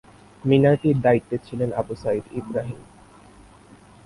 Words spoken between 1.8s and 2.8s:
Abu Saeed Ibrahim.